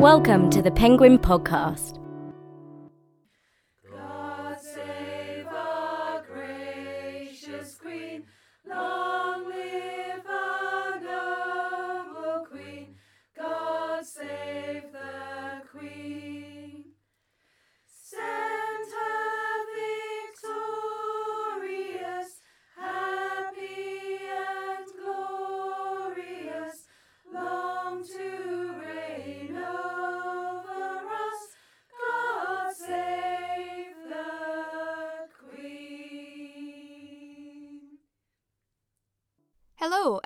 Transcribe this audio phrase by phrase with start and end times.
[0.00, 1.99] Welcome to the Penguin Podcast.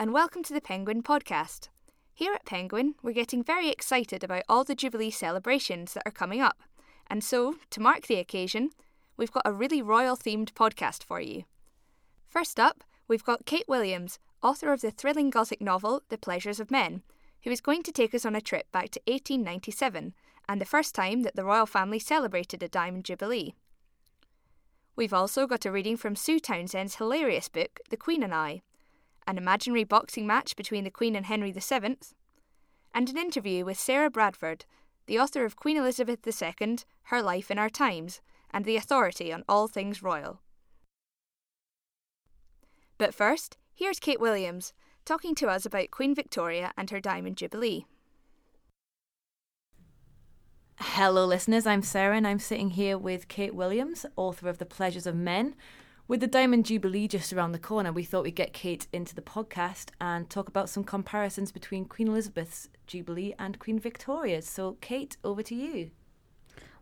[0.05, 1.69] And welcome to the Penguin Podcast.
[2.12, 6.43] Here at Penguin, we're getting very excited about all the Jubilee celebrations that are coming
[6.43, 6.61] up.
[7.07, 8.69] And so, to mark the occasion,
[9.17, 11.45] we've got a really royal themed podcast for you.
[12.29, 16.71] First up, we've got Kate Williams, author of the thrilling Gothic novel The Pleasures of
[16.71, 17.01] Men,
[17.45, 20.12] who is going to take us on a trip back to 1897
[20.47, 23.55] and the first time that the royal family celebrated a Diamond Jubilee.
[24.97, 28.61] We've also got a reading from Sue Townsend's hilarious book, The Queen and I,
[29.27, 31.97] an imaginary boxing match between the Queen and Henry VII,
[32.94, 34.64] and an interview with Sarah Bradford,
[35.06, 39.44] the author of Queen Elizabeth II, Her Life in Our Times, and the authority on
[39.48, 40.41] all things royal.
[42.98, 44.72] But first, here's Kate Williams
[45.05, 47.84] talking to us about Queen Victoria and her Diamond Jubilee.
[50.78, 51.66] Hello, listeners.
[51.66, 55.55] I'm Sarah, and I'm sitting here with Kate Williams, author of The Pleasures of Men.
[56.06, 59.22] With the Diamond Jubilee just around the corner, we thought we'd get Kate into the
[59.22, 64.47] podcast and talk about some comparisons between Queen Elizabeth's Jubilee and Queen Victoria's.
[64.47, 65.92] So, Kate, over to you.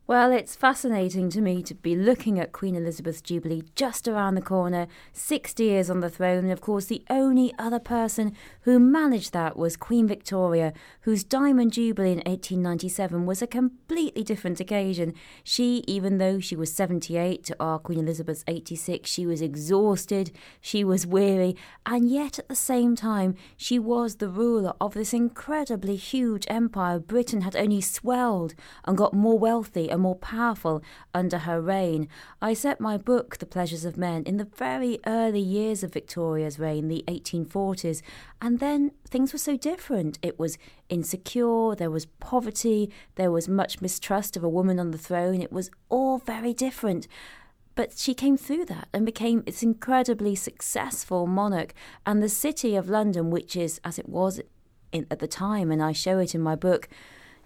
[0.05, 4.43] Well, it's fascinating to me to be looking at Queen Elizabeth's Jubilee just around the
[4.43, 9.33] corner, 60 years on the throne, and of course, the only other person who managed
[9.33, 15.15] that was Queen Victoria, whose Diamond Jubilee in 1897 was a completely different occasion.
[15.45, 20.83] She, even though she was 78 to our Queen Elizabeth's 86, she was exhausted, she
[20.83, 21.55] was weary,
[21.87, 26.99] and yet at the same time, she was the ruler of this incredibly huge empire.
[26.99, 28.55] Britain had only swelled
[28.85, 30.83] and got more wealthy and more powerful
[31.15, 32.09] under her reign.
[32.41, 36.59] I set my book, The Pleasures of Men, in the very early years of Victoria's
[36.59, 38.03] reign, the 1840s,
[38.41, 40.19] and then things were so different.
[40.23, 40.59] It was
[40.89, 45.41] insecure, there was poverty, there was much mistrust of a woman on the throne.
[45.41, 47.07] It was all very different.
[47.75, 51.73] But she came through that and became this incredibly successful monarch.
[52.05, 54.41] And the city of London, which is as it was
[54.93, 56.89] in, at the time, and I show it in my book,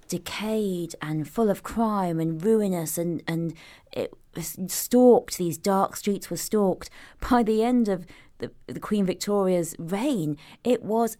[0.06, 3.54] decayed and full of crime and ruinous and and
[3.92, 6.90] it was stalked these dark streets were stalked.
[7.30, 8.06] By the end of
[8.38, 11.16] the, the queen victoria's reign it was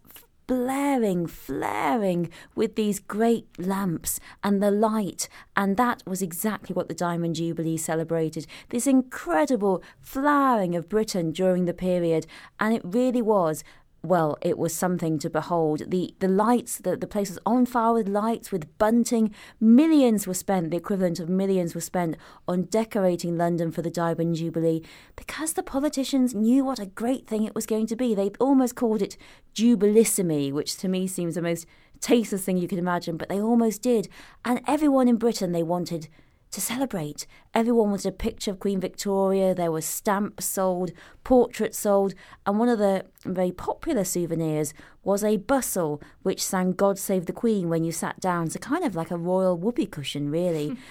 [0.47, 5.27] blaring flaring with these great lamps and the light.
[5.57, 8.47] And that was exactly what the diamond jubilee celebrated.
[8.69, 12.25] This incredible flowering of britain during the period.
[12.59, 13.63] And it really was
[14.07, 15.83] well, it was something to behold.
[15.87, 19.33] The the lights, the, the place was on fire with lights, with bunting.
[19.59, 22.17] Millions were spent, the equivalent of millions were spent
[22.47, 24.83] on decorating London for the Diamond Jubilee
[25.15, 28.15] because the politicians knew what a great thing it was going to be.
[28.15, 29.17] They almost called it
[29.53, 31.65] Jubilissimi, which to me seems the most
[31.99, 34.07] tasteless thing you could imagine, but they almost did.
[34.45, 36.07] And everyone in Britain, they wanted
[36.51, 37.27] to celebrate.
[37.53, 39.53] Everyone wanted a picture of Queen Victoria.
[39.53, 40.91] There were stamps sold,
[41.23, 42.13] portraits sold,
[42.45, 47.33] and one of the very popular souvenirs was a bustle which sang God Save the
[47.33, 48.49] Queen when you sat down.
[48.49, 50.77] So, kind of like a royal whoopee cushion, really.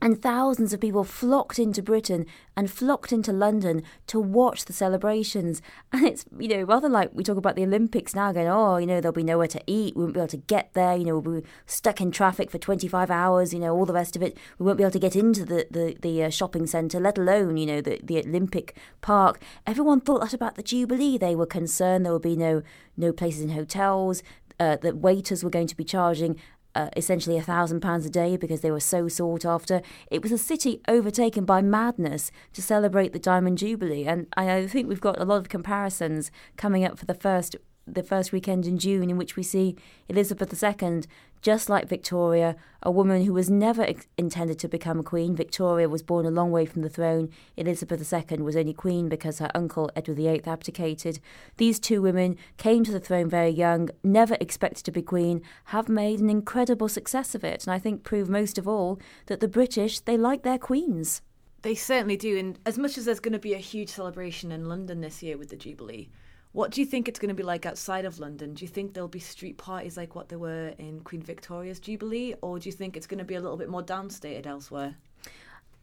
[0.00, 2.26] And thousands of people flocked into Britain
[2.56, 5.62] and flocked into London to watch the celebrations.
[5.92, 8.86] And it's, you know, rather like we talk about the Olympics now, going, oh, you
[8.86, 9.96] know, there'll be nowhere to eat.
[9.96, 10.94] We won't be able to get there.
[10.94, 14.14] You know, we'll be stuck in traffic for 25 hours, you know, all the rest
[14.14, 14.36] of it.
[14.58, 17.56] We won't be able to get into the, the, the uh, shopping centre, let alone,
[17.56, 19.40] you know, the, the Olympic Park.
[19.66, 21.16] Everyone thought that about the Jubilee.
[21.16, 22.62] They were concerned there would be no,
[22.96, 24.22] no places in hotels.
[24.58, 26.34] Uh, that waiters were going to be charging
[26.76, 29.80] uh, essentially a thousand pounds a day because they were so sought after.
[30.10, 34.86] It was a city overtaken by madness to celebrate the Diamond Jubilee, and I think
[34.86, 37.56] we've got a lot of comparisons coming up for the first
[37.86, 39.76] the first weekend in June, in which we see
[40.08, 41.02] Elizabeth II,
[41.42, 45.34] just like Victoria, a woman who was never ex- intended to become a queen.
[45.34, 47.30] Victoria was born a long way from the throne.
[47.56, 51.20] Elizabeth II was only queen because her uncle Edward VIII abdicated.
[51.56, 55.88] These two women came to the throne very young, never expected to be queen, have
[55.88, 59.48] made an incredible success of it, and I think prove most of all that the
[59.48, 61.22] British they like their queens.
[61.62, 62.38] They certainly do.
[62.38, 65.36] And as much as there's going to be a huge celebration in London this year
[65.36, 66.10] with the Jubilee,
[66.56, 68.54] What do you think it's going to be like outside of London?
[68.54, 72.34] Do you think there'll be street parties like what there were in Queen Victoria's Jubilee,
[72.40, 74.94] or do you think it's going to be a little bit more downstated elsewhere?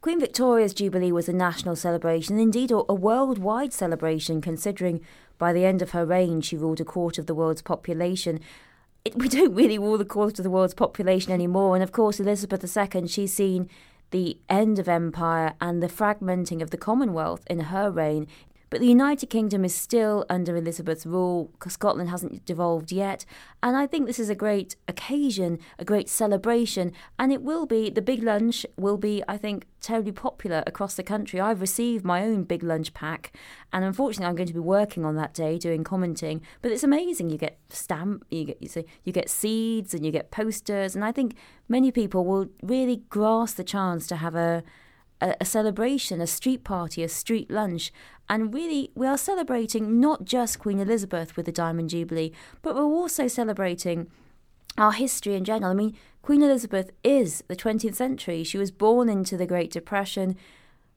[0.00, 5.00] Queen Victoria's Jubilee was a national celebration, indeed a worldwide celebration, considering
[5.38, 8.40] by the end of her reign she ruled a quarter of the world's population.
[9.04, 12.18] It, we don't really rule a quarter of the world's population anymore, and of course,
[12.18, 13.70] Elizabeth II, she's seen
[14.10, 18.26] the end of empire and the fragmenting of the Commonwealth in her reign.
[18.74, 21.52] But the United Kingdom is still under Elizabeth's rule.
[21.68, 23.24] Scotland hasn't devolved yet.
[23.62, 26.90] And I think this is a great occasion, a great celebration.
[27.16, 31.04] And it will be, the big lunch will be, I think, terribly popular across the
[31.04, 31.38] country.
[31.38, 33.32] I've received my own big lunch pack.
[33.72, 36.42] And unfortunately, I'm going to be working on that day doing commenting.
[36.60, 37.30] But it's amazing.
[37.30, 40.96] You get stamp, you get, you, see, you get seeds and you get posters.
[40.96, 41.36] And I think
[41.68, 44.64] many people will really grasp the chance to have a,
[45.24, 47.92] a, a celebration, a street party, a street lunch.
[48.28, 52.32] And really, we are celebrating not just Queen Elizabeth with the Diamond Jubilee,
[52.62, 54.08] but we're also celebrating
[54.76, 55.72] our history in general.
[55.72, 58.44] I mean, Queen Elizabeth is the 20th century.
[58.44, 60.36] She was born into the Great Depression.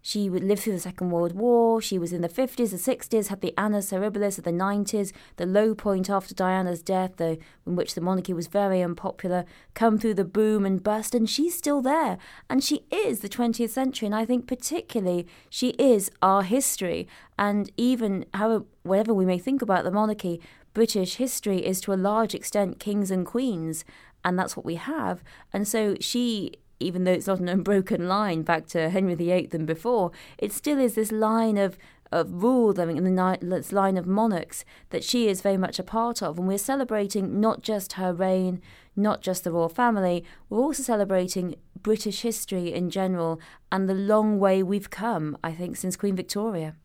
[0.08, 1.82] She would live through the Second World War.
[1.82, 5.46] She was in the 50s, the 60s, had the Annus Horribilis of the 90s, the
[5.46, 9.44] low point after Diana's death, the, in which the monarchy was very unpopular,
[9.74, 12.18] come through the boom and bust, and she's still there.
[12.50, 17.06] And she is the 20th century, and I think particularly she is our history.
[17.38, 20.40] And even however, whatever we may think about the monarchy,
[20.74, 23.84] British history is to a large extent kings and queens,
[24.24, 25.22] and that's what we have.
[25.52, 29.66] And so she even though it's not an unbroken line back to Henry VIII and
[29.66, 31.78] before, it still is this line of
[32.12, 33.16] of rule, I mean, in
[33.50, 37.40] this line of monarchs that she is very much a part of, and we're celebrating
[37.40, 38.62] not just her reign,
[38.96, 43.40] not just the royal family, we're also celebrating British history in general
[43.72, 45.38] and the long way we've come.
[45.44, 46.76] I think since Queen Victoria.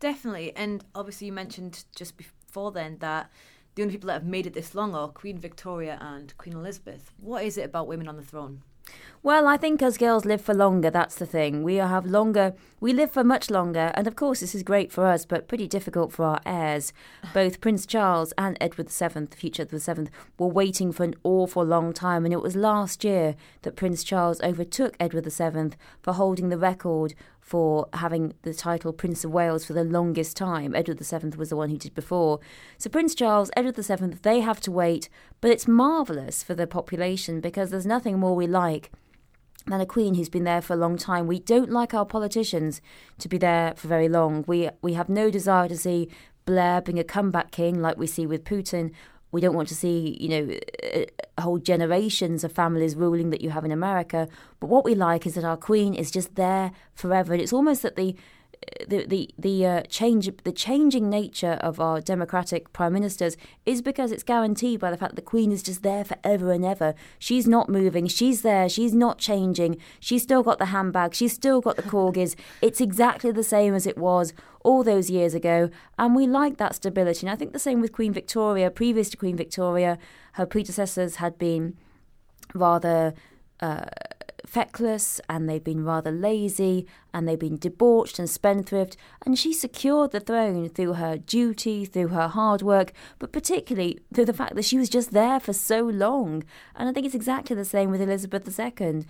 [0.00, 0.54] Definitely.
[0.56, 3.30] And obviously, you mentioned just before then that
[3.74, 7.12] the only people that have made it this long are Queen Victoria and Queen Elizabeth.
[7.18, 8.62] What is it about women on the throne?
[9.24, 11.62] Well, I think as girls live for longer, that's the thing.
[11.62, 15.06] We have longer, we live for much longer, and of course, this is great for
[15.06, 16.92] us, but pretty difficult for our heirs.
[17.32, 20.08] Both Prince Charles and Edward VII, future Edward VII,
[20.40, 24.40] were waiting for an awful long time, and it was last year that Prince Charles
[24.40, 29.72] overtook Edward VII for holding the record for having the title Prince of Wales for
[29.72, 30.74] the longest time.
[30.74, 32.38] Edward VII was the one who did before.
[32.78, 35.08] So Prince Charles, Edward VII, they have to wait,
[35.40, 38.92] but it's marvellous for the population because there's nothing more we like
[39.66, 41.26] than a queen who's been there for a long time.
[41.26, 42.80] We don't like our politicians
[43.18, 44.44] to be there for very long.
[44.46, 46.08] We we have no desire to see
[46.44, 48.92] Blair being a comeback king like we see with Putin.
[49.32, 51.06] We don't want to see, you know,
[51.40, 54.28] whole generations of families ruling that you have in America.
[54.60, 57.32] But what we like is that our queen is just there forever.
[57.32, 58.14] And it's almost that the
[58.88, 63.36] the the the uh, change the changing nature of our democratic prime ministers
[63.66, 66.64] is because it's guaranteed by the fact that the queen is just there forever and
[66.64, 66.94] ever.
[67.18, 68.06] She's not moving.
[68.06, 68.68] She's there.
[68.68, 69.78] She's not changing.
[70.00, 71.14] She's still got the handbag.
[71.14, 72.34] She's still got the corgis.
[72.60, 74.32] it's exactly the same as it was
[74.64, 77.26] all those years ago, and we like that stability.
[77.26, 78.70] And I think the same with Queen Victoria.
[78.70, 79.98] Previous to Queen Victoria,
[80.34, 81.76] her predecessors had been
[82.54, 83.14] rather.
[83.60, 83.84] Uh,
[84.52, 90.10] feckless and they've been rather lazy and they've been debauched and spendthrift and she secured
[90.10, 94.64] the throne through her duty through her hard work but particularly through the fact that
[94.66, 96.44] she was just there for so long.
[96.76, 99.04] And i think it's exactly the same with elizabeth ii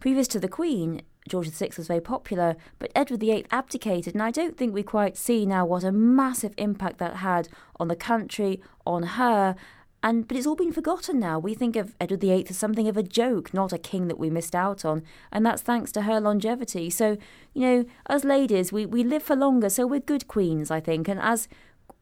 [0.00, 4.32] previous to the queen George VI was very popular, but Edward VIII abdicated, and I
[4.32, 8.60] don't think we quite see now what a massive impact that had on the country,
[8.84, 9.54] on her,
[10.02, 11.38] and but it's all been forgotten now.
[11.38, 14.30] We think of Edward VIII as something of a joke, not a king that we
[14.30, 16.90] missed out on, and that's thanks to her longevity.
[16.90, 17.16] So,
[17.54, 21.08] you know, as ladies, we, we live for longer, so we're good queens, I think.
[21.08, 21.48] And as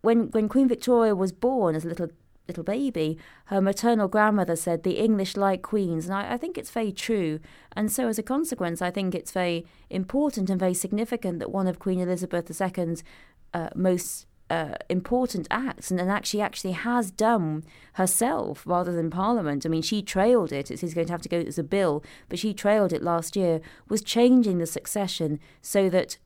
[0.01, 2.09] when when Queen Victoria was born as a little
[2.49, 6.71] little baby, her maternal grandmother said the English like queens, and I, I think it's
[6.71, 7.39] very true.
[7.77, 11.67] And so, as a consequence, I think it's very important and very significant that one
[11.67, 13.05] of Queen Elizabeth II's
[13.53, 17.65] uh, most uh, important acts and, and actually actually has done
[17.95, 19.65] herself rather than Parliament.
[19.65, 20.71] I mean, she trailed it.
[20.71, 23.61] It's going to have to go as a bill, but she trailed it last year.
[23.89, 26.19] Was changing the succession so that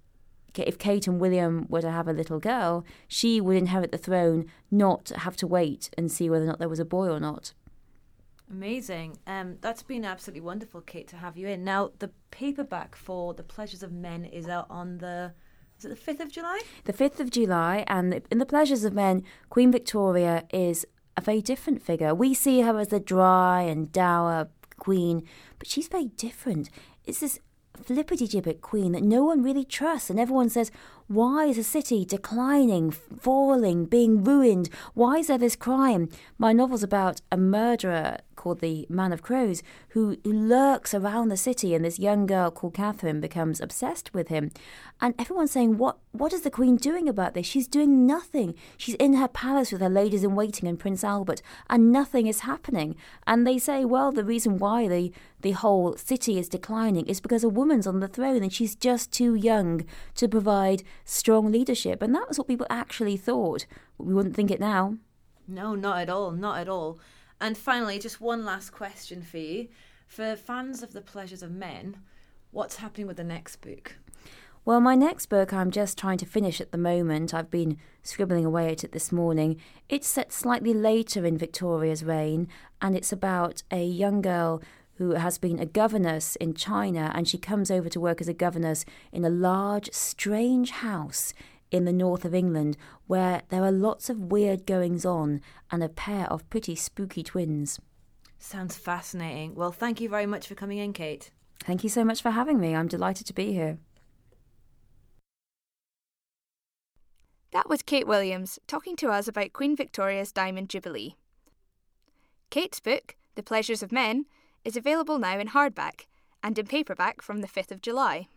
[0.57, 4.47] if Kate and William were to have a little girl, she would inherit the throne,
[4.71, 7.52] not have to wait and see whether or not there was a boy or not.
[8.50, 9.19] Amazing.
[9.26, 11.64] Um, that's been absolutely wonderful, Kate, to have you in.
[11.64, 15.33] Now, the paperback for The Pleasures of Men is out on the
[15.78, 16.61] is it the fifth of July?
[16.85, 21.43] The 5th of July, and in The Pleasures of Men, Queen Victoria is a very
[21.43, 22.14] different figure.
[22.14, 25.23] We see her as the dry and dour queen,
[25.59, 26.71] but she's very different.
[27.04, 27.38] It's this
[27.83, 30.71] flippity gibbet queen that no one really trusts, and everyone says,
[31.07, 34.71] Why is the city declining, falling, being ruined?
[34.95, 36.09] Why is there this crime?
[36.38, 41.75] My novel's about a murderer called the Man of Crows who, lurks around the city,
[41.75, 44.50] and this young girl called Catherine becomes obsessed with him.
[45.00, 47.47] And everyone's saying, What what is the Queen doing about this?
[47.47, 48.55] She's doing nothing.
[48.76, 52.41] She's in her palace with her ladies in waiting and Prince Albert, and nothing is
[52.41, 52.97] happening.
[53.26, 55.12] And they say, Well, the reason why the
[55.45, 59.12] the whole city is declining is because a woman's on the throne and she's just
[59.12, 62.00] too young to provide strong leadership.
[62.00, 63.67] And that was what people actually thought.
[63.99, 64.97] We wouldn't think it now.
[65.47, 66.31] No, not at all.
[66.31, 66.99] Not at all.
[67.45, 69.69] And finally, just one last question for you.
[70.07, 71.99] For fans of The Pleasures of Men,
[72.53, 73.97] what's happening with the next book?
[74.65, 77.35] Well, my next book I'm just trying to finish at the moment.
[77.35, 79.61] I've been scribbling away at it this morning.
[79.91, 82.49] It's set slightly later in Victoria's reign,
[82.81, 84.63] and it's about a young girl
[84.95, 88.33] who has been a governess in China, and she comes over to work as a
[88.33, 91.35] governess in a large, strange house
[91.71, 95.40] in the north of England where there are lots of weird goings on
[95.71, 97.80] and a pair of pretty spooky twins.
[98.38, 99.54] Sounds fascinating.
[99.54, 101.30] Well, thank you very much for coming in, Kate.
[101.61, 102.75] Thank you so much for having me.
[102.75, 103.78] I'm delighted to be here.
[107.52, 111.16] That was Kate Williams talking to us about Queen Victoria's Diamond Jubilee.
[112.50, 114.26] Kate's book, The Pleasures of Men,
[114.64, 116.06] is available now in hardback
[116.42, 118.28] and in paperback from the 5th of July.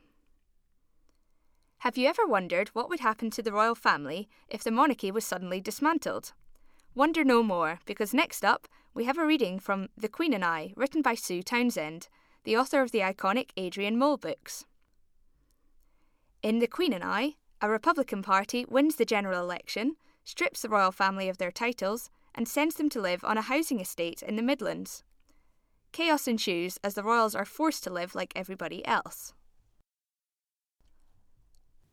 [1.82, 5.26] Have you ever wondered what would happen to the royal family if the monarchy was
[5.26, 6.34] suddenly dismantled?
[6.96, 10.74] Wonder no more, because next up we have a reading from The Queen and I,
[10.76, 12.08] written by Sue Townsend,
[12.46, 14.66] the author of the iconic Adrian Mole books.
[16.42, 20.92] In The Queen and I, a Republican Party wins the general election, strips the royal
[20.92, 24.42] family of their titles, and sends them to live on a housing estate in the
[24.42, 25.04] Midlands.
[25.92, 29.36] Chaos ensues as the royals are forced to live like everybody else.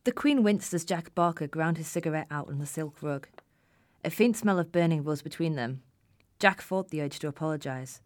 [0.05, 3.27] The Queen winced as Jack Barker ground his cigarette out on the silk rug.
[4.03, 5.81] A faint smell of burning rose between them.
[6.37, 8.01] Jack fought the urge to apologise.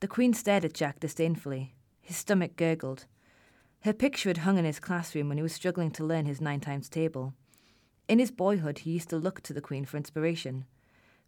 [0.00, 1.74] The Queen stared at Jack disdainfully.
[2.02, 3.06] His stomach gurgled.
[3.84, 6.60] Her picture had hung in his classroom when he was struggling to learn his nine
[6.60, 7.32] times table.
[8.06, 10.66] In his boyhood, he used to look to the Queen for inspiration.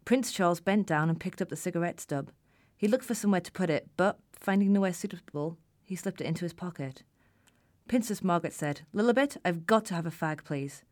[0.05, 2.31] Prince Charles bent down and picked up the cigarette stub.
[2.77, 6.45] He looked for somewhere to put it, but, finding nowhere suitable, he slipped it into
[6.45, 7.03] his pocket.
[7.89, 10.83] Princess Margaret said, Lilibet, I've got to have a fag, please.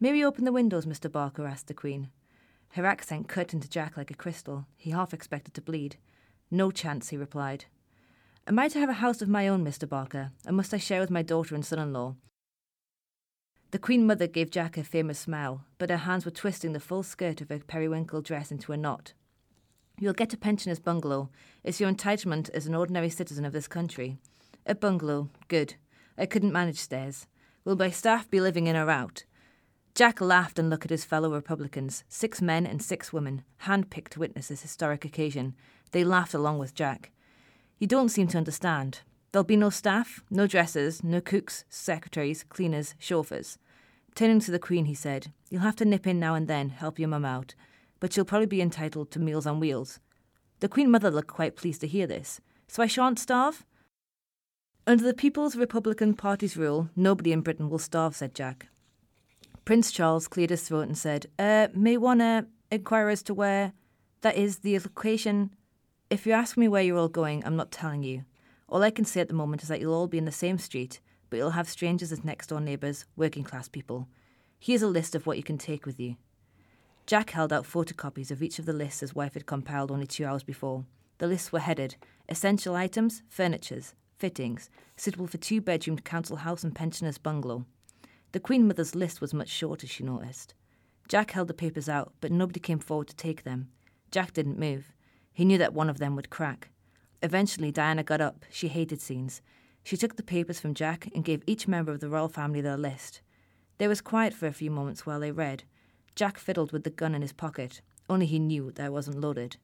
[0.00, 1.10] May we open the windows, Mr.
[1.10, 1.46] Barker?
[1.46, 2.10] asked the Queen.
[2.70, 4.66] Her accent cut into Jack like a crystal.
[4.76, 5.96] He half expected to bleed.
[6.50, 7.66] No chance, he replied.
[8.46, 9.88] Am I to have a house of my own, Mr.
[9.88, 12.16] Barker, and must I share with my daughter and son in law?
[13.70, 17.02] The Queen Mother gave Jack a famous smile, but her hands were twisting the full
[17.02, 19.14] skirt of her periwinkle dress into a knot.
[19.98, 21.30] You'll get a pensioner's bungalow.
[21.62, 24.18] It's your entitlement as an ordinary citizen of this country.
[24.66, 25.74] A bungalow, good.
[26.16, 27.26] I couldn't manage stairs.
[27.64, 29.24] Will my staff be living in or out?
[29.94, 34.20] Jack laughed and looked at his fellow Republicans, six men and six women, hand-picked to
[34.20, 35.54] witness this historic occasion.
[35.92, 37.12] They laughed along with Jack.
[37.78, 39.00] You don't seem to understand.
[39.30, 43.58] There'll be no staff, no dressers, no cooks, secretaries, cleaners, chauffeurs.
[44.14, 46.98] Turning to the Queen, he said, You'll have to nip in now and then, help
[46.98, 47.54] your mum out,
[47.98, 49.98] but she'll probably be entitled to meals on wheels.
[50.60, 52.40] The Queen Mother looked quite pleased to hear this.
[52.68, 53.64] So I shan't starve?
[54.86, 58.68] Under the People's Republican Party's rule, nobody in Britain will starve, said Jack.
[59.64, 63.72] Prince Charles cleared his throat and said, uh, may one uh, inquire as to where,
[64.20, 65.50] that is, the location
[66.10, 68.24] if you ask me where you're all going, I'm not telling you.
[68.68, 70.58] All I can say at the moment is that you'll all be in the same
[70.58, 74.06] street, but you'll have strangers as next door neighbours, working class people.
[74.58, 76.16] Here's a list of what you can take with you.
[77.06, 80.24] Jack held out photocopies of each of the lists his wife had compiled only two
[80.24, 80.84] hours before.
[81.18, 81.96] The lists were headed
[82.28, 87.66] Essential items, furnitures, fittings, suitable for two bedroomed council house and pensioners' bungalow.
[88.32, 90.54] The Queen Mother's list was much shorter, she noticed.
[91.08, 93.68] Jack held the papers out, but nobody came forward to take them.
[94.10, 94.94] Jack didn't move.
[95.34, 96.70] He knew that one of them would crack.
[97.22, 98.46] Eventually, Diana got up.
[98.48, 99.42] She hated scenes.
[99.82, 102.78] She took the papers from Jack and gave each member of the royal family their
[102.78, 103.20] list.
[103.76, 105.64] There was quiet for a few moments while they read.
[106.14, 109.58] Jack fiddled with the gun in his pocket, only he knew that it wasn't loaded.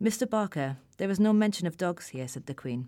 [0.00, 0.30] Mr.
[0.30, 2.86] Barker, there is no mention of dogs here, said the Queen.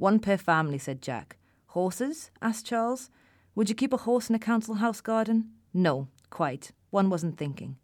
[0.00, 1.36] One per family, said Jack.
[1.66, 2.30] Horses?
[2.40, 3.10] asked Charles.
[3.54, 5.50] Would you keep a horse in a council house garden?
[5.74, 6.72] No, quite.
[6.88, 7.76] One wasn't thinking.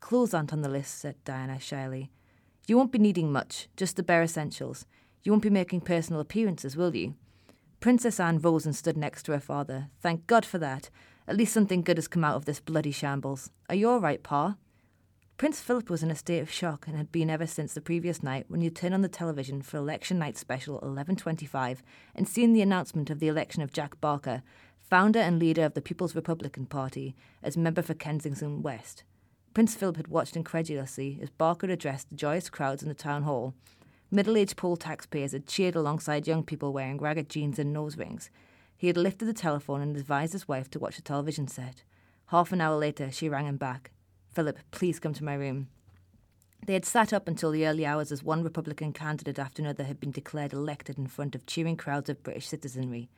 [0.00, 2.10] Clothes aren't on the list, said Diana shyly.
[2.66, 4.84] You won't be needing much, just the bare essentials.
[5.22, 7.14] You won't be making personal appearances, will you?
[7.78, 9.90] Princess Anne rose and stood next to her father.
[10.00, 10.90] Thank God for that.
[11.28, 13.48] At least something good has come out of this bloody shambles.
[13.68, 14.56] Are you all right, Pa?
[15.40, 18.22] Prince Philip was in a state of shock and had been ever since the previous
[18.22, 21.82] night when you turn on the television for election night special 1125
[22.14, 24.42] and seen the announcement of the election of Jack Barker,
[24.82, 29.02] founder and leader of the People's Republican Party, as member for Kensington West.
[29.54, 33.54] Prince Philip had watched incredulously as Barker addressed the joyous crowds in the town hall.
[34.10, 38.28] Middle aged poll taxpayers had cheered alongside young people wearing ragged jeans and nose rings.
[38.76, 41.82] He had lifted the telephone and advised his wife to watch the television set.
[42.26, 43.90] Half an hour later, she rang him back.
[44.32, 45.68] Philip, please come to my room.
[46.66, 49.98] They had sat up until the early hours as one Republican candidate after another had
[49.98, 53.08] been declared elected in front of cheering crowds of British citizenry.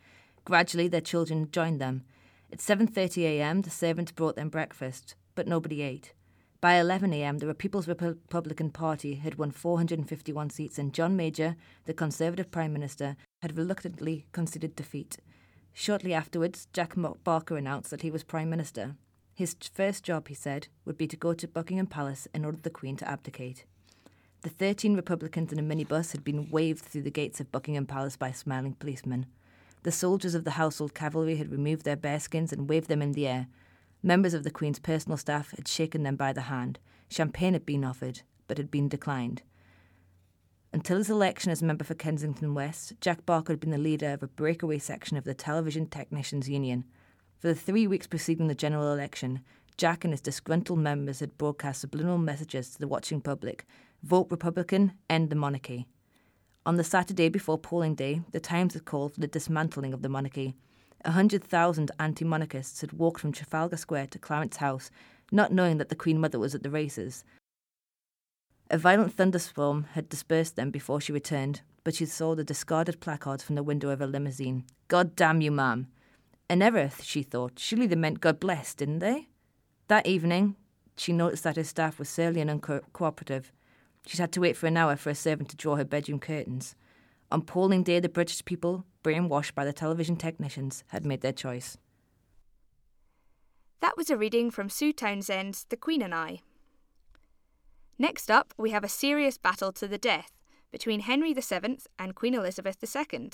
[0.45, 2.04] Gradually, their children joined them.
[2.52, 6.14] At 7:30 a.m., the servants brought them breakfast, but nobody ate.
[6.61, 11.95] By 11 a.m., the People's Republican Party had won 451 seats, and John Major, the
[11.95, 15.19] Conservative Prime Minister, had reluctantly conceded defeat.
[15.73, 18.95] Shortly afterwards, Jack Barker announced that he was Prime Minister.
[19.42, 22.70] His first job, he said, would be to go to Buckingham Palace and order the
[22.70, 23.64] Queen to abdicate.
[24.42, 28.16] The 13 Republicans in a minibus had been waved through the gates of Buckingham Palace
[28.16, 29.26] by smiling policemen.
[29.82, 33.26] The soldiers of the household cavalry had removed their bearskins and waved them in the
[33.26, 33.49] air.
[34.00, 36.78] Members of the Queen's personal staff had shaken them by the hand.
[37.08, 39.42] Champagne had been offered, but had been declined.
[40.72, 44.22] Until his election as member for Kensington West, Jack Barker had been the leader of
[44.22, 46.84] a breakaway section of the Television Technicians Union.
[47.42, 49.40] For the three weeks preceding the general election,
[49.76, 53.66] Jack and his disgruntled members had broadcast subliminal messages to the watching public
[54.04, 55.88] vote Republican, end the monarchy.
[56.64, 60.08] On the Saturday before polling day, the Times had called for the dismantling of the
[60.08, 60.54] monarchy.
[61.04, 64.92] A hundred thousand anti monarchists had walked from Trafalgar Square to Clarence House,
[65.32, 67.25] not knowing that the Queen Mother was at the races.
[68.70, 73.42] A violent thunderstorm had dispersed them before she returned, but she saw the discarded placards
[73.42, 74.62] from the window of her limousine.
[74.87, 75.88] God damn you, ma'am!
[76.49, 77.58] An Erith, she thought.
[77.58, 79.28] Surely they meant God bless, didn't they?
[79.88, 80.56] That evening,
[80.96, 83.46] she noticed that her staff was surly and uncooperative.
[84.06, 86.75] She'd had to wait for an hour for a servant to draw her bedroom curtains.
[87.30, 91.78] On polling day, the British people, brainwashed by the television technicians, had made their choice.
[93.80, 96.40] That was a reading from Sue Townsend's The Queen and I.
[97.99, 100.32] Next up, we have a serious battle to the death
[100.70, 103.30] between Henry VII and Queen Elizabeth II.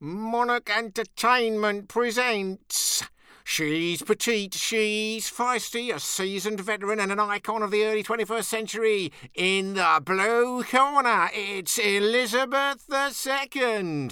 [0.00, 3.02] Monarch Entertainment presents.
[3.42, 9.12] She's petite, she's feisty, a seasoned veteran and an icon of the early 21st century.
[9.34, 14.10] In the blue corner, it's Elizabeth II.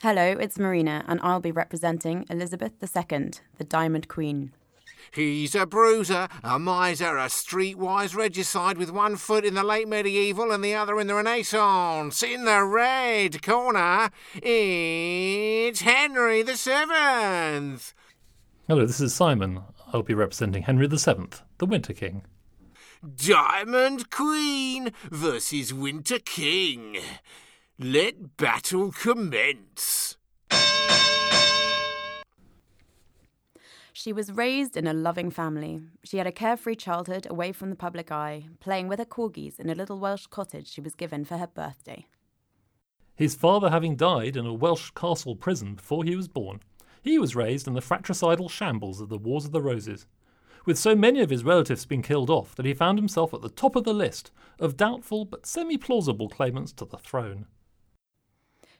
[0.00, 4.52] Hello, it's Marina, and I'll be representing Elizabeth II, the Diamond Queen.
[5.12, 10.52] He's a bruiser, a miser, a streetwise regicide with one foot in the late medieval
[10.52, 12.22] and the other in the Renaissance.
[12.22, 17.94] In the red corner, it's Henry the Seventh.
[18.68, 19.62] Hello, this is Simon.
[19.92, 22.22] I'll be representing Henry the Seventh, the Winter King.
[23.14, 26.96] Diamond Queen versus Winter King.
[27.78, 30.15] Let battle commence.
[34.06, 35.80] She was raised in a loving family.
[36.04, 39.68] She had a carefree childhood away from the public eye, playing with her corgis in
[39.68, 42.06] a little Welsh cottage she was given for her birthday.
[43.16, 46.60] His father having died in a Welsh castle prison before he was born,
[47.02, 50.06] he was raised in the fratricidal shambles of the Wars of the Roses,
[50.64, 53.48] with so many of his relatives being killed off that he found himself at the
[53.48, 57.46] top of the list of doubtful but semi plausible claimants to the throne.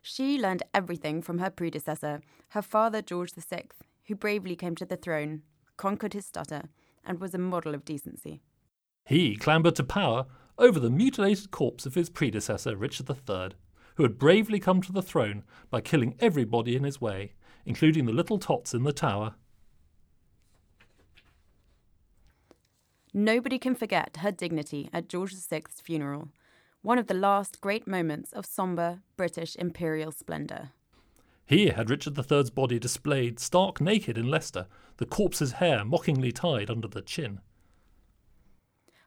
[0.01, 3.65] She learned everything from her predecessor, her father George VI,
[4.09, 5.43] who bravely came to the throne,
[5.77, 6.65] conquered his stutter,
[7.05, 8.43] and was a model of decency.
[9.05, 10.27] He clambered to power
[10.59, 13.51] over the mutilated corpse of his predecessor, Richard III,
[13.97, 18.13] who had bravely come to the throne by killing everybody in his way, including the
[18.13, 19.35] little tots in the tower.
[23.13, 26.29] Nobody can forget her dignity at George VI's funeral,
[26.83, 30.71] one of the last great moments of sombre British imperial splendour.
[31.47, 36.69] He had Richard III's body displayed stark naked in Leicester, the corpse's hair mockingly tied
[36.69, 37.41] under the chin.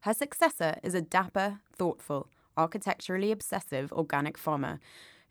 [0.02, 4.80] Her successor is a dapper, thoughtful, architecturally obsessive organic farmer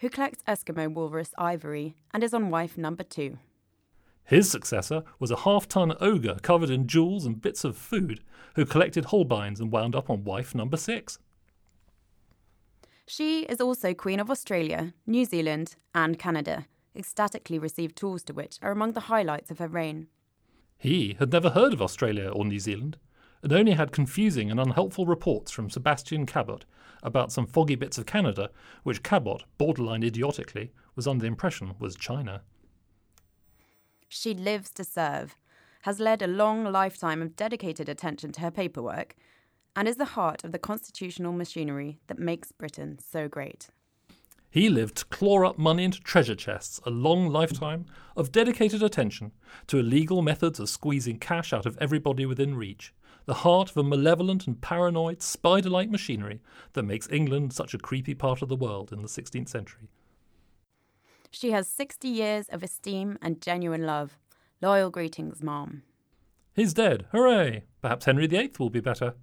[0.01, 3.39] who collects Eskimo walrus ivory and is on wife number two.
[4.25, 8.23] His successor was a half ton ogre covered in jewels and bits of food
[8.55, 11.19] who collected holbeins and wound up on wife number six.
[13.07, 18.59] She is also Queen of Australia, New Zealand, and Canada, ecstatically received tours to which
[18.63, 20.09] are among the highlights of her reign.
[20.77, 22.99] He had never heard of Australia or New Zealand,
[23.43, 26.65] and only had confusing and unhelpful reports from Sebastian Cabot
[27.03, 28.51] about some foggy bits of Canada,
[28.83, 32.43] which Cabot, borderline idiotically, was under the impression was China.
[34.09, 35.37] She lives to serve,
[35.83, 39.15] has led a long lifetime of dedicated attention to her paperwork,
[39.77, 43.69] and is the heart of the constitutional machinery that makes Britain so great.
[44.51, 47.85] He lived to claw up money into treasure chests, a long lifetime
[48.17, 49.33] of dedicated attention
[49.67, 52.95] to illegal methods of squeezing cash out of everybody within reach,
[53.27, 56.41] the heart of a malevolent and paranoid, spider like machinery
[56.73, 59.89] that makes England such a creepy part of the world in the 16th century.
[61.31, 64.19] She has 60 years of esteem and genuine love.
[64.63, 65.83] Loyal greetings, Mom.
[66.55, 67.65] He's dead, hooray!
[67.83, 69.15] Perhaps Henry VIII will be better.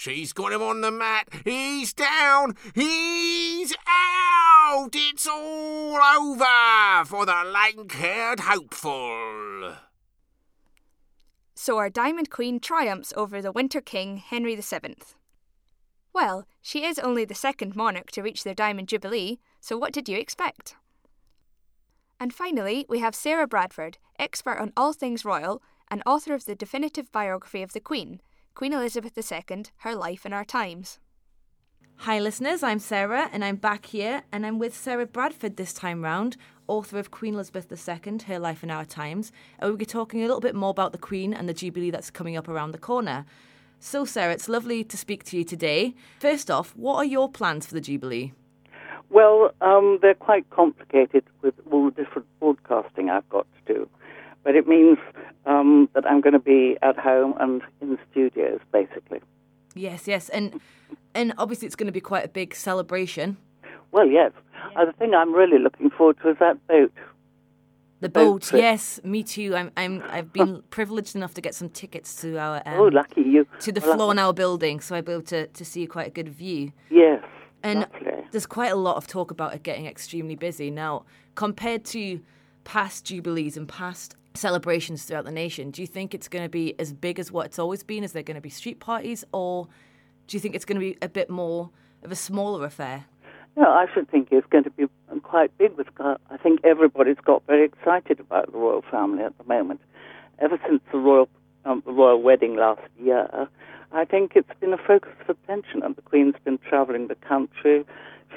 [0.00, 1.28] She's got him on the mat.
[1.44, 2.56] He's down.
[2.74, 4.88] He's out.
[4.94, 9.74] It's all over for the lank haired hopeful.
[11.54, 14.96] So our Diamond Queen triumphs over the Winter King, Henry VII.
[16.14, 20.08] Well, she is only the second monarch to reach their Diamond Jubilee, so what did
[20.08, 20.76] you expect?
[22.18, 26.54] And finally, we have Sarah Bradford, expert on all things royal and author of the
[26.54, 28.22] definitive biography of the Queen,
[28.54, 30.98] Queen Elizabeth II Her Life and Our Times.
[31.98, 32.62] Hi, listeners.
[32.62, 36.36] I'm Sarah, and I'm back here, and I'm with Sarah Bradford this time round,
[36.66, 39.32] author of Queen Elizabeth II Her Life in Our Times.
[39.58, 42.10] And we'll be talking a little bit more about the Queen and the Jubilee that's
[42.10, 43.24] coming up around the corner.
[43.78, 45.94] So, Sarah, it's lovely to speak to you today.
[46.18, 48.32] First off, what are your plans for the Jubilee?
[49.10, 53.88] Well, um, they're quite complicated with all the different broadcasting I've got to do.
[54.42, 54.98] But it means
[55.46, 59.20] um, that I'm going to be at home and in studios, basically.
[59.74, 60.60] Yes, yes, and
[61.14, 63.36] and obviously it's going to be quite a big celebration.
[63.92, 64.32] Well, yes.
[64.76, 66.92] Uh, the thing I'm really looking forward to is that boat.
[68.00, 69.54] The boat boat, yes, me too.
[69.54, 73.20] I'm, I'm, I've been privileged enough to get some tickets to our um, oh, lucky
[73.20, 73.46] you.
[73.60, 76.06] to the Well, floor in our building, so I'll be able to, to see quite
[76.06, 76.72] a good view.
[76.88, 77.22] Yes.
[77.62, 78.24] And lovely.
[78.30, 81.04] there's quite a lot of talk about it getting extremely busy now.
[81.34, 82.20] Compared to
[82.64, 86.74] past jubilees and past celebrations throughout the nation, do you think it's going to be
[86.78, 88.04] as big as what it's always been?
[88.04, 89.68] Is there going to be street parties, or
[90.26, 91.70] do you think it's going to be a bit more
[92.02, 93.06] of a smaller affair?
[93.56, 94.86] No, I should think it's going to be
[95.22, 95.76] quite big.
[95.76, 99.80] With uh, I think everybody's got very excited about the royal family at the moment.
[100.38, 101.28] Ever since the royal
[101.64, 103.48] um, the royal wedding last year,
[103.92, 107.84] I think it's been a focus of attention, and the Queen's been travelling the country.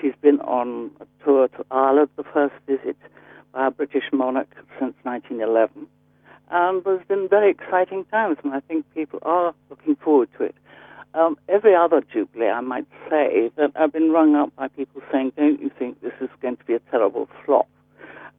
[0.01, 2.97] She's been on a tour to Ireland, the first visit
[3.53, 5.87] a British monarch since 1911.
[6.49, 10.55] And there's been very exciting times, and I think people are looking forward to it.
[11.15, 15.33] Um, every other Jubilee, I might say, that I've been rung up by people saying,
[15.37, 17.67] don't you think this is going to be a terrible flop?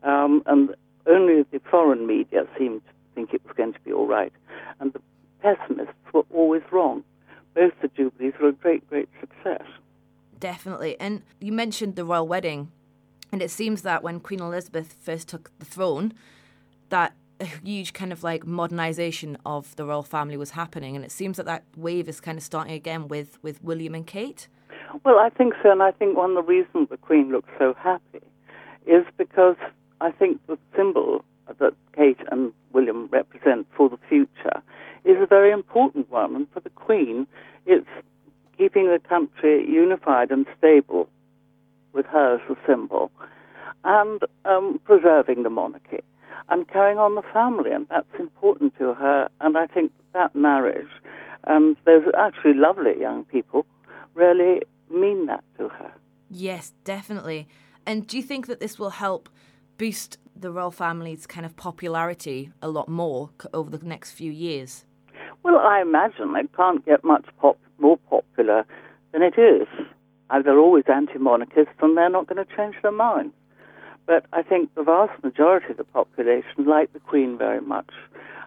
[0.03, 0.75] Um, and
[1.07, 4.33] only the foreign media seemed to think it was going to be all right.
[4.81, 5.01] And the
[5.41, 7.05] pessimists were always wrong.
[7.55, 9.63] Both the Jubilees were a great, great success.
[10.41, 10.97] Definitely.
[10.99, 12.73] And you mentioned the royal wedding,
[13.35, 16.13] and it seems that when Queen Elizabeth first took the throne,
[16.91, 21.11] that a huge kind of like modernization of the royal family was happening, and it
[21.11, 24.47] seems that that wave is kind of starting again with with William and Kate.
[25.05, 27.75] Well, I think so, and I think one of the reasons the Queen looks so
[27.77, 28.23] happy
[28.87, 29.57] is because
[30.01, 31.25] I think the symbol
[31.59, 34.63] that Kate and William represent for the future
[35.05, 37.27] is a very important one, and for the Queen,
[37.67, 37.89] it's
[38.57, 41.09] keeping the country unified and stable
[41.95, 43.11] with her as the symbol,
[43.85, 46.01] and um, preserving the monarchy
[46.49, 49.29] and carrying on the family, and that's important to her.
[49.41, 50.89] And I think that marriage,
[51.45, 53.65] and those actually lovely young people,
[54.15, 55.93] really mean that to her.
[56.31, 57.49] Yes, definitely.
[57.87, 59.29] And do you think that this will help
[59.79, 64.85] boost the royal family's kind of popularity a lot more over the next few years?
[65.43, 68.65] Well, I imagine it can't get much pop- more popular
[69.13, 69.69] than it is.
[70.45, 73.35] They're always anti-monarchists, and they're not going to change their minds.
[74.07, 77.91] But I think the vast majority of the population like the Queen very much,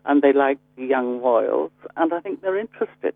[0.05, 3.15] and they like the young royals, and I think they're interested.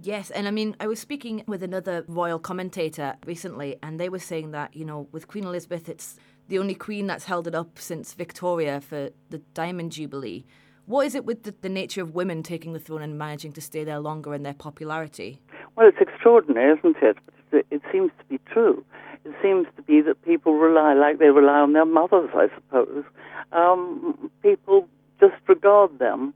[0.00, 4.20] Yes, and I mean, I was speaking with another royal commentator recently, and they were
[4.20, 7.78] saying that, you know, with Queen Elizabeth, it's the only queen that's held it up
[7.78, 10.44] since Victoria for the Diamond Jubilee.
[10.86, 13.60] What is it with the, the nature of women taking the throne and managing to
[13.60, 15.40] stay there longer and their popularity?
[15.76, 17.18] Well, it's extraordinary, isn't it?
[17.52, 18.84] It, it seems to be true.
[19.24, 23.04] It seems to be that people rely, like they rely on their mothers, I suppose.
[23.52, 24.88] Um, people
[25.20, 26.34] just regard them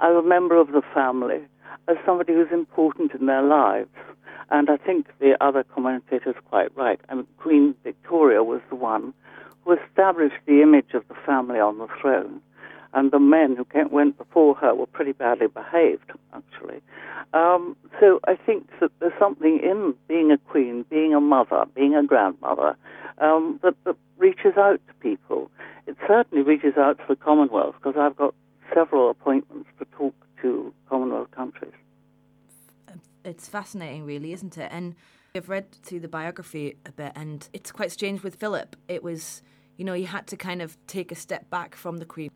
[0.00, 1.40] as a member of the family,
[1.88, 3.90] as somebody who's important in their lives.
[4.50, 7.00] And I think the other commentator is quite right.
[7.08, 9.14] I mean, Queen Victoria was the one
[9.64, 12.40] who established the image of the family on the throne.
[12.94, 16.80] And the men who came, went before her were pretty badly behaved, actually.
[17.32, 21.96] Um, so I think that there's something in being a queen, being a mother, being
[21.96, 22.76] a grandmother,
[23.18, 25.50] um, that, that reaches out to people.
[25.86, 28.34] It certainly reaches out to the Commonwealth because I've got
[28.72, 31.72] several appointments to talk to Commonwealth countries.
[33.24, 34.68] It's fascinating, really, isn't it?
[34.70, 34.94] And
[35.34, 38.76] I've read through the biography a bit, and it's quite strange with Philip.
[38.86, 39.42] It was,
[39.76, 42.30] you know, he had to kind of take a step back from the Queen.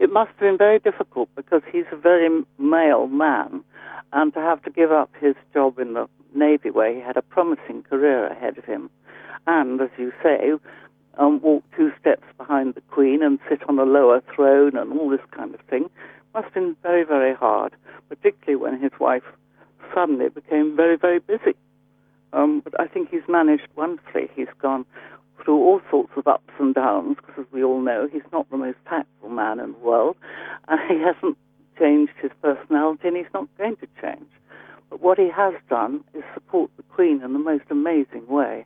[0.00, 2.28] It must have been very difficult because he's a very
[2.58, 3.62] male man,
[4.12, 7.22] and to have to give up his job in the Navy where he had a
[7.22, 8.90] promising career ahead of him,
[9.46, 10.52] and, as you say,
[11.16, 15.08] um, walk two steps behind the Queen and sit on a lower throne and all
[15.08, 15.88] this kind of thing,
[16.34, 17.74] must have been very, very hard,
[18.08, 19.22] particularly when his wife
[19.94, 21.54] suddenly became very, very busy.
[22.32, 24.28] Um, but I think he's managed wonderfully.
[24.34, 24.84] He's gone
[25.44, 28.56] through all sorts of ups and downs, because as we all know, he's not the
[28.56, 30.16] most tactful man in the world,
[30.68, 31.36] and he hasn't
[31.78, 34.26] changed his personality, and he's not going to change.
[34.90, 38.64] But what he has done is support the Queen in the most amazing way,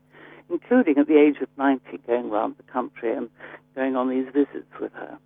[0.51, 3.29] including at the age of 90 going around the country and
[3.75, 5.19] going on these visits with her.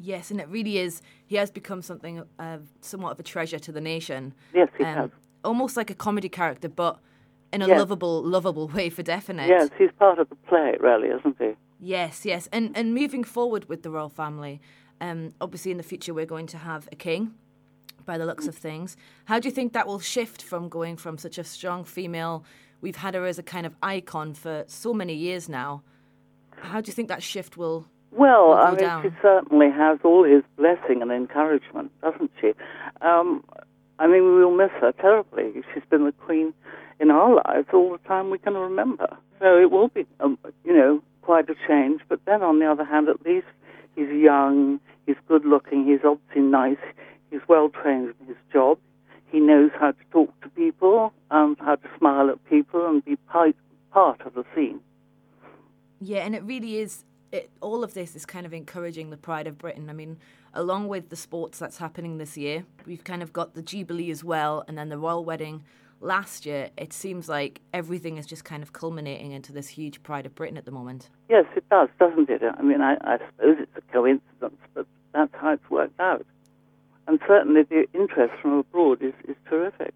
[0.00, 1.02] Yes, and it really is.
[1.26, 4.32] He has become something uh, somewhat of a treasure to the nation.
[4.54, 5.10] Yes, he Um, has.
[5.44, 6.98] Almost like a comedy character, but
[7.52, 7.78] in a Yes.
[7.78, 9.48] lovable, lovable way for definite.
[9.48, 11.52] Yes, he's part of the play, really, isn't he?
[11.80, 12.48] Yes, yes.
[12.52, 14.60] And and moving forward with the royal family,
[15.00, 17.34] um, obviously in the future we're going to have a king,
[18.04, 18.96] by the looks of things.
[19.26, 22.44] How do you think that will shift from going from such a strong female?
[22.80, 25.82] We've had her as a kind of icon for so many years now.
[26.56, 27.86] How do you think that shift will?
[28.10, 29.02] Well, will go I mean, down?
[29.02, 32.52] she certainly has all his blessing and encouragement, doesn't she?
[33.02, 33.44] Um,
[33.98, 35.62] I mean, we will miss her terribly.
[35.74, 36.54] She's been the queen
[37.00, 39.16] in our lives all the time we can remember.
[39.38, 42.00] So it will be, um, you know, quite a change.
[42.08, 43.46] But then, on the other hand, at least
[43.94, 46.78] he's young, he's good looking, he's obviously nice,
[47.30, 48.78] he's well trained in his job.
[49.30, 53.16] He knows how to talk to people, and how to smile at people, and be
[53.16, 53.54] part,
[53.92, 54.80] part of the scene.
[56.00, 57.04] Yeah, and it really is.
[57.30, 59.90] It, all of this is kind of encouraging the pride of Britain.
[59.90, 60.16] I mean,
[60.54, 64.24] along with the sports that's happening this year, we've kind of got the Jubilee as
[64.24, 65.62] well, and then the royal wedding
[66.00, 66.70] last year.
[66.76, 70.56] It seems like everything is just kind of culminating into this huge pride of Britain
[70.56, 71.10] at the moment.
[71.28, 72.42] Yes, it does, doesn't it?
[72.42, 76.26] I mean, I, I suppose it's a coincidence, but that's how it's worked out.
[77.06, 79.94] And certainly the interest from abroad is, is terrific.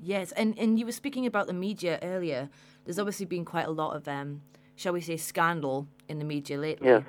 [0.00, 2.50] Yes, and, and you were speaking about the media earlier.
[2.84, 4.42] There's obviously been quite a lot of, um,
[4.76, 6.88] shall we say, scandal in the media lately.
[6.88, 7.02] Yes.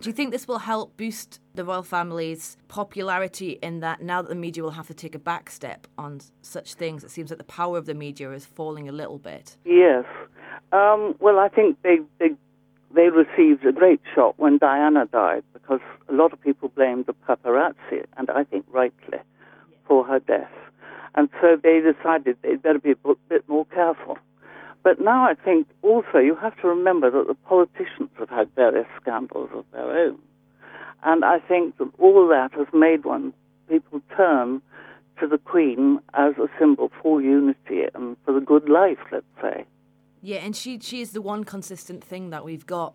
[0.00, 4.28] Do you think this will help boost the royal family's popularity in that now that
[4.28, 7.38] the media will have to take a back step on such things, it seems that
[7.38, 9.56] the power of the media is falling a little bit?
[9.64, 10.04] Yes.
[10.72, 12.30] Um, well, I think they, they
[12.94, 17.14] they received a great shock when Diana died because a lot of people blamed the
[17.14, 19.18] paparazzi, and I think rightly,
[19.86, 20.50] for her death.
[21.14, 24.18] And so they decided they'd better be a bit- bit more careful.
[24.82, 28.86] But now I think also you have to remember that the politicians have had various
[29.00, 30.18] scandals of their own.
[31.04, 33.32] And I think that all that has made one
[33.68, 34.60] people turn
[35.20, 39.64] to the Queen as a symbol for unity and for the good life, let's say.
[40.20, 42.94] Yeah, and she she is the one consistent thing that we've got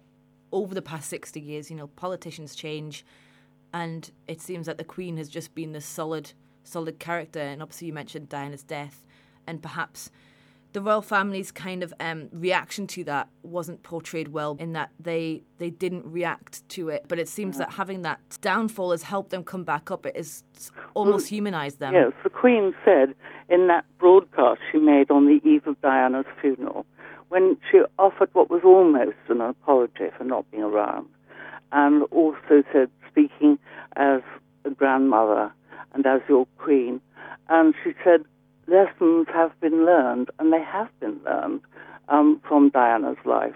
[0.52, 1.70] over the past sixty years.
[1.70, 3.06] You know, politicians change,
[3.74, 6.32] and it seems that the Queen has just been this solid
[6.64, 7.42] solid character.
[7.42, 9.06] And obviously, you mentioned Diana's death,
[9.46, 10.10] and perhaps
[10.78, 15.42] the royal family's kind of um, reaction to that wasn't portrayed well in that they
[15.58, 17.06] they didn't react to it.
[17.08, 20.06] But it seems that having that downfall has helped them come back up.
[20.06, 20.44] It has
[20.94, 21.96] almost humanized them.
[21.96, 23.16] Yes, the Queen said
[23.50, 26.86] in that broadcast she made on the eve of Diana's funeral,
[27.30, 31.08] when she offered what was almost an apology for not being around,
[31.72, 33.58] and also said, speaking
[33.96, 34.22] as
[34.64, 35.52] a grandmother
[35.94, 37.02] and as your Queen,
[37.50, 38.26] and she said,
[38.68, 41.62] lessons have been learned, and they have been learned
[42.10, 43.56] um, from Diana's life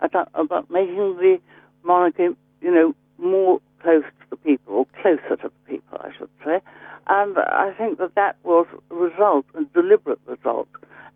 [0.00, 1.38] about, about making the
[1.82, 2.28] monarchy,
[2.60, 6.60] you know, more close to the people, or closer to the people, I should say.
[7.06, 10.68] And I think that that was a result, a deliberate result.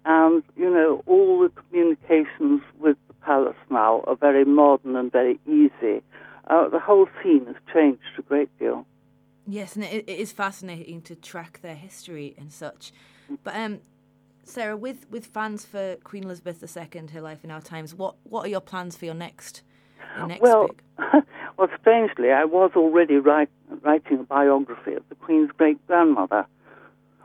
[0.06, 5.38] And, you know, all the communications with the palace now are very modern and very
[5.46, 6.02] easy.
[6.48, 8.84] Uh, the whole scene has changed a great deal.
[9.46, 12.92] Yes, and it, it is fascinating to track their history and such.
[13.42, 13.80] But um,
[14.44, 18.44] Sarah, with, with fans for Queen Elizabeth II, Her Life in Our Times, what, what
[18.44, 19.62] are your plans for your next
[20.16, 20.82] your next well, book?
[21.56, 23.48] well, strangely, I was already write,
[23.82, 26.46] writing a biography of the Queen's great grandmother,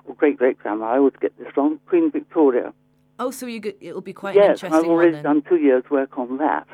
[0.05, 0.91] or great great grandmother.
[0.91, 1.79] I always get this wrong.
[1.87, 2.73] Queen Victoria.
[3.19, 6.17] Oh, so you it'll be quite an yes, interesting I've already done two years' work
[6.17, 6.67] on that.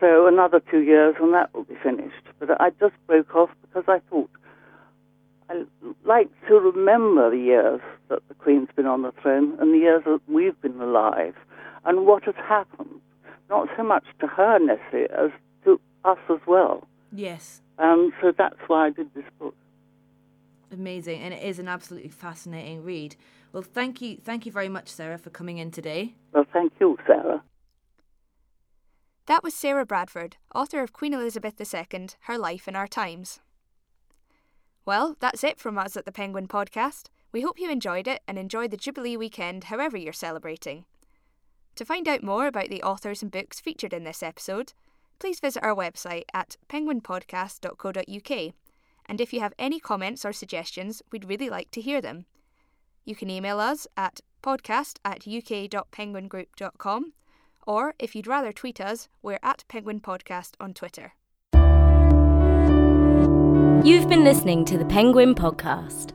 [0.00, 2.14] So another two years, and that will be finished.
[2.38, 4.30] But I just broke off because I thought
[5.48, 5.64] I
[6.04, 10.02] like to remember the years that the Queen's been on the throne and the years
[10.04, 11.34] that we've been alive,
[11.84, 13.00] and what has happened.
[13.50, 15.30] Not so much to her necessarily as
[15.64, 16.86] to us as well.
[17.12, 19.54] Yes, And so that's why I did this book.
[20.72, 23.14] amazing, and it is an absolutely fascinating read.
[23.52, 26.14] Well, thank you, thank you very much, Sarah, for coming in today.
[26.32, 27.42] Well, thank you, Sarah.
[29.26, 33.40] That was Sarah Bradford, author of Queen Elizabeth II Her Life in Our Times.
[34.84, 37.04] Well, that's it from us at the Penguin Podcast.
[37.34, 40.84] We hope you enjoyed it and enjoy the Jubilee weekend however you're celebrating.
[41.74, 44.72] To find out more about the authors and books featured in this episode,
[45.18, 48.54] please visit our website at penguinpodcast.co.uk.
[49.06, 52.26] And if you have any comments or suggestions, we'd really like to hear them.
[53.04, 57.12] You can email us at podcast at uk.penguingroup.com,
[57.66, 61.14] or if you'd rather tweet us, we're at Penguin Podcast on Twitter.
[63.84, 66.12] You've been listening to the Penguin Podcast.